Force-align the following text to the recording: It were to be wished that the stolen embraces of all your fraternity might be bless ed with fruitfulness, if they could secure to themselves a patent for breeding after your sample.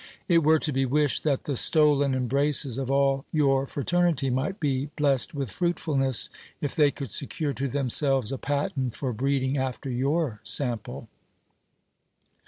It 0.27 0.43
were 0.43 0.57
to 0.57 0.71
be 0.73 0.83
wished 0.83 1.23
that 1.25 1.43
the 1.43 1.55
stolen 1.55 2.15
embraces 2.15 2.79
of 2.79 2.89
all 2.89 3.23
your 3.31 3.67
fraternity 3.67 4.31
might 4.31 4.59
be 4.59 4.89
bless 4.97 5.27
ed 5.29 5.33
with 5.35 5.51
fruitfulness, 5.51 6.31
if 6.59 6.73
they 6.75 6.89
could 6.89 7.11
secure 7.11 7.53
to 7.53 7.67
themselves 7.67 8.31
a 8.31 8.39
patent 8.39 8.95
for 8.95 9.13
breeding 9.13 9.57
after 9.57 9.91
your 9.91 10.39
sample. 10.43 11.07